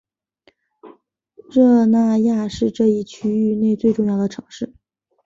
[1.51, 4.73] 热那亚是这一区域内最重要的城市。